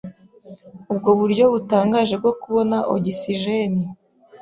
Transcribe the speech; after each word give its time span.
Ubwo 0.91 1.09
buryo 1.19 1.43
butangaje 1.53 2.13
bwo 2.21 2.31
kubona 2.41 2.77
ogisijeni 2.95 3.83